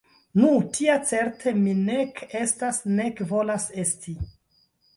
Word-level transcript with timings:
Nu, 0.39 0.53
tia 0.77 0.95
certe 1.09 1.53
mi 1.59 1.75
nek 1.83 2.23
estas, 2.41 2.81
nek 2.97 3.25
volas 3.35 3.69
esti. 3.87 4.19